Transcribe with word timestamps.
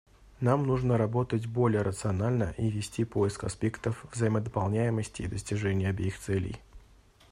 Нам 0.39 0.65
нужно 0.65 0.97
работать 0.97 1.45
более 1.45 1.83
рационально 1.83 2.55
и 2.57 2.71
вести 2.71 3.05
поиск 3.05 3.43
аспектов 3.43 4.03
взаимодополняемости 4.11 5.21
и 5.21 5.27
достижения 5.27 5.89
обеих 5.89 6.17
целей. 6.19 6.59